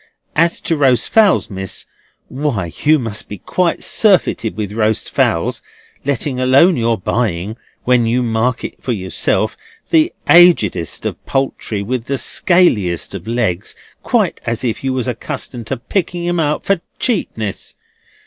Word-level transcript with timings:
As 0.35 0.59
to 0.61 0.75
roast 0.75 1.11
fowls, 1.11 1.51
Miss, 1.51 1.85
why 2.27 2.73
you 2.81 2.97
must 2.97 3.29
be 3.29 3.37
quite 3.37 3.83
surfeited 3.83 4.57
with 4.57 4.71
roast 4.71 5.11
fowls, 5.11 5.61
letting 6.03 6.39
alone 6.39 6.75
your 6.75 6.97
buying, 6.97 7.55
when 7.83 8.07
you 8.07 8.23
market 8.23 8.81
for 8.81 8.93
yourself, 8.93 9.55
the 9.91 10.11
agedest 10.27 11.05
of 11.05 11.23
poultry 11.27 11.83
with 11.83 12.05
the 12.05 12.17
scaliest 12.17 13.13
of 13.13 13.27
legs, 13.27 13.75
quite 14.01 14.41
as 14.43 14.63
if 14.63 14.83
you 14.83 14.91
was 14.91 15.07
accustomed 15.07 15.67
to 15.67 15.77
picking 15.77 16.27
'em 16.27 16.39
out 16.39 16.63
for 16.63 16.81
cheapness. 16.97 17.75